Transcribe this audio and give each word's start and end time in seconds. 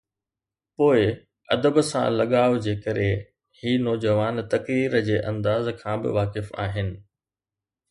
پوءِ 0.75 1.01
ادب 1.55 1.75
سان 1.89 2.09
لڳاءُ 2.19 2.51
جي 2.63 2.73
ڪري 2.83 3.11
هي 3.57 3.71
نوجوان 3.85 4.35
تقرير 4.53 4.91
جي 5.07 5.17
انداز 5.31 5.65
کان 5.81 5.95
به 6.03 6.09
واقف 6.17 6.47
آهن. 6.67 6.89